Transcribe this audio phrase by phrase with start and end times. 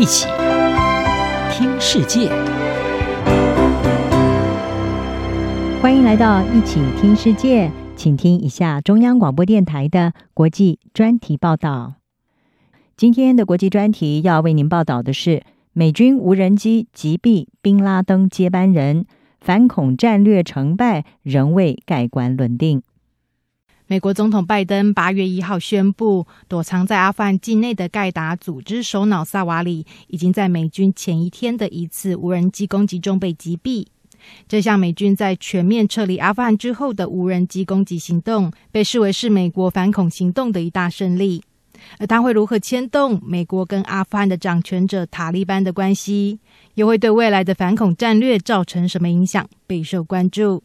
[0.00, 0.26] 一起
[1.52, 2.30] 听世界，
[5.82, 11.96] 欢迎来到一起听世界，请听一下中央广播电台的国际专题报道。
[12.96, 15.42] 今天的国际专题要为您报道的是：
[15.74, 19.04] 美军无人机击毙宾拉登接班人，
[19.38, 22.80] 反恐战略成败仍未盖棺论定。
[23.90, 33.84] 美国总统拜登八月一号宣布，躲藏在阿富汗境内的盖达组织首脑萨瓦里已经在美军前一天的一次无人机攻击中被击毙。
[34.46, 41.42] 这项美军在全面撤离阿富汗之后的无人机攻击行动，被视为是美国反恐行动的一大胜利。
[41.98, 46.38] 而它会如何牵动美国跟阿富汗的掌权者塔利班的关系，
[46.74, 50.58] 又会对未来的反恐战略造成什么影响，备受关注。《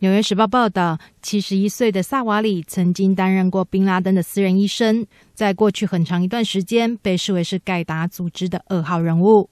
[0.00, 9.50] 纽约时报》报道，七十一岁的萨瓦里曾经担任过宾拉登的私人医生，在过去很长一段时间被视为是盖达组织的二号人物。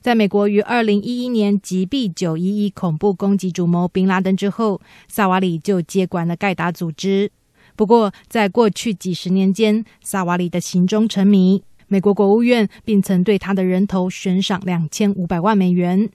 [0.00, 7.30] 在美国于二零一一年击毙九一一恐怖攻击主谋宾拉登之后，萨瓦里就接管了盖达组织。
[7.76, 11.62] 不过，在过去几十年间，萨瓦里的行踪成谜。
[11.88, 16.08] 美国国务院并曾对他的人头悬赏两千五百万美元。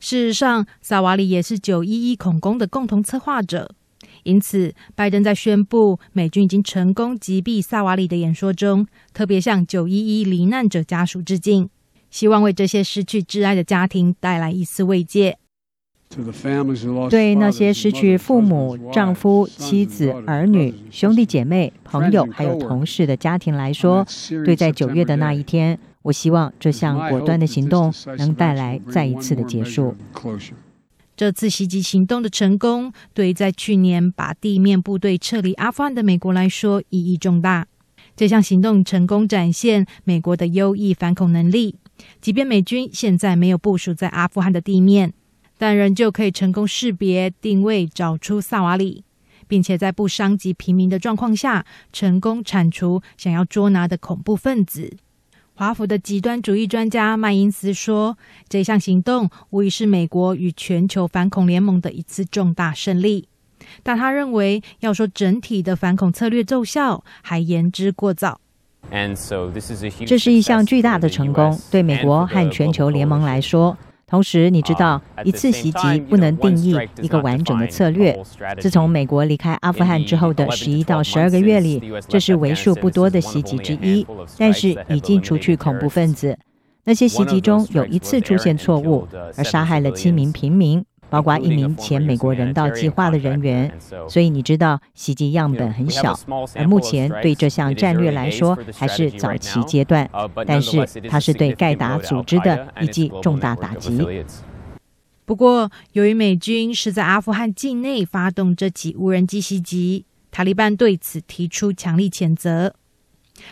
[0.00, 3.74] 事实上，萨瓦里也是九一一恐攻的共同策划者。
[4.24, 11.68] 因此，拜登在宣布美军已经成功击毙萨瓦里的演说中，特别向九一一罹难者家属致敬，
[12.10, 15.38] 希望为这些失去挚爱的家庭带来一丝慰藉。
[17.08, 24.04] 对那些失去父母、丈夫、妻子、儿女、兄弟姐妹、朋友还有同事的家庭来说，
[24.44, 25.78] 对在九月的那一天。
[26.02, 29.94] 我希望这项果断的行动能带来再一次的结束。
[31.16, 37.66] 这次袭击行动的成功，对于在去年把地面部队撤离阿富汗的美国来说意义重大。
[38.16, 41.76] 这项行动成功展现美国的优异反恐能力，
[42.22, 45.12] 即便美军现在没有部署在阿富汗的地面，
[45.58, 49.04] 但仍旧可以成功识别、定位、找出萨瓦里，
[49.46, 54.96] 并且在不伤及平民的状况下，成功铲除想要捉拿的恐怖分子。
[55.60, 58.16] 华府的极端主义专家麦因斯说
[58.48, 63.28] ：“这项行动无疑是美国与全球反恐联盟的一次重大胜利。”
[63.84, 68.40] 但他认为，要说整体的反恐策略奏效，还言之过早。
[70.06, 73.76] 这是一项巨大的成功，对美国和全球联盟来说。
[74.10, 78.18] 同时，你知道，一次袭击不能定义一个完整的策略。
[78.58, 84.04] 自从美国离开阿富汗之后的十一到十二个月里，这是为数不多的袭击之一。
[84.36, 86.36] 但是，已经除去恐怖分子。
[86.84, 89.06] 那些袭击中有一次出现错误，
[89.36, 90.84] 而杀害了七名平民。
[91.10, 93.70] 包括一名前美国人道计划的人员，
[94.08, 96.18] 所以你知道袭击样本很小，
[96.54, 100.08] 而目前对这项战略来说还是早期阶段，
[100.46, 104.24] 但是它是对盖达组织的一记重大打击。
[105.24, 112.74] 不过，由于美军是在阿富汗境内发动这起无人机袭击，塔利班对此提出强力谴责。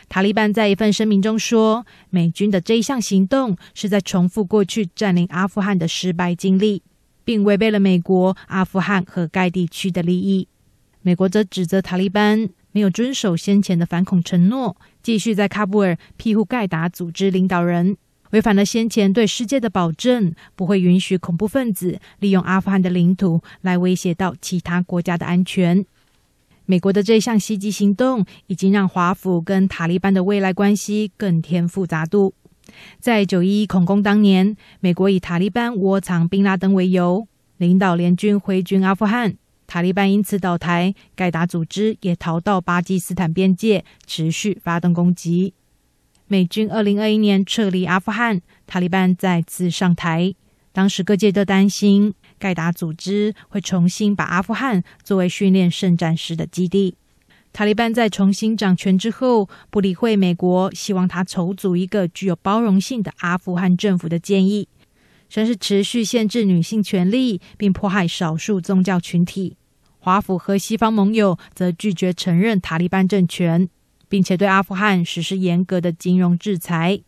[0.09, 6.83] 塔利班在一份声明中说，美军的这一项行动是在重复过去占领阿富汗的失败经历。
[7.29, 10.49] 并违背了美国、阿富汗和该地区的利益。
[11.03, 17.99] 美国则指责塔利班没有遵守先前的反恐承诺，继续在喀布尔庇护盖达组织领导人，
[18.31, 25.85] 违反了先前对世界的保证，不会允许恐怖分子利用阿富汗的领土来威胁到其他国家的安全。
[26.65, 32.33] 美国的这项袭击行动已经让华府跟塔利班的未来关系更添复杂度。
[32.99, 39.37] 在九一一恐攻当年，美国以塔利班窝藏宾拉登为由，领导联军挥军阿富汗，
[39.67, 45.55] 塔利班因此倒台，盖达组织也逃到巴基斯坦边界，持续发动攻击。
[46.27, 50.35] 美军二零二一年撤离阿富汗，塔利班再次上台，
[50.73, 56.97] 当时各界都担心盖达组织会重新把阿富汗作为训练圣战时的基地。
[57.59, 64.69] 塔利班在重新掌权之后，不理会美国希望他筹组一个具有包容性的阿富汗政府的建议，
[65.29, 69.57] 甚是持续限制女性权利，并迫害少数宗教群体。
[69.99, 73.69] 华府和西方盟友则拒绝承认塔利班政权，
[74.09, 77.01] 并且对阿富汗实施严格的金融制裁。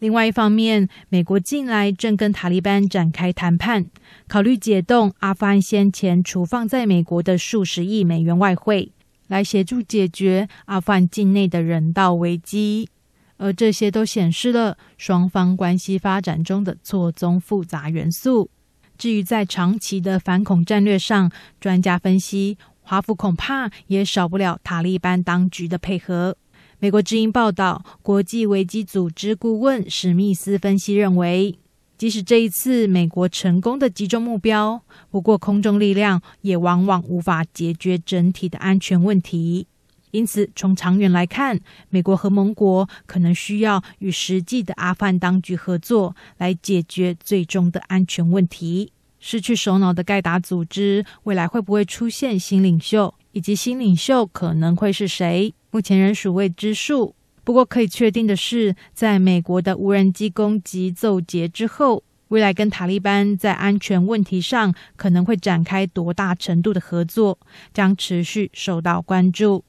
[0.00, 3.86] 另外一方面，美国近来正跟塔利班展开谈判，
[4.28, 8.90] 考虑解冻阿富汗先前储放在美国的数十亿美元外汇。
[9.34, 12.88] 来协助解决阿富汗境内的人道危机，
[13.36, 18.48] 而这些都显示了双方关系发展中的错综复杂元素。
[18.96, 26.36] 至于在长期的反恐战略上，专家分析，华府恐怕也少不了塔利班当局的配合。
[26.78, 31.58] 美国之音报道，国际危机组织顾问史密斯分析认为，
[31.96, 39.66] 即使这一次美国成功的集中目标，不过空中力量也往往无法解决整体的安全问题。
[40.10, 41.58] 因此，从长远来看，
[41.90, 48.92] 美国和盟国可能需要与实际的阿富汗当局合作，来解决最终的安全问题。
[49.18, 55.54] 失去首脑的盖达组织，未来会不会出现新领袖，以及新领袖可能会是谁？
[55.70, 57.14] 目前仍属未知数。
[57.44, 67.38] 不过，可以确定的是，在美国的无人机攻击奏捷之后，未来跟塔利班在安全问题上可能会展开多大程度的合作，
[67.74, 69.64] 将持续受到关注。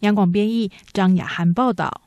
[0.00, 2.00] 央广编译张雅涵报道。